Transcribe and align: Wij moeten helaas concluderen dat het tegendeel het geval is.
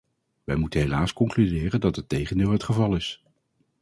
Wij 0.43 0.55
moeten 0.55 0.79
helaas 0.79 1.13
concluderen 1.13 1.79
dat 1.79 1.95
het 1.95 2.09
tegendeel 2.09 2.51
het 2.51 2.63
geval 2.63 2.95
is. 2.95 3.23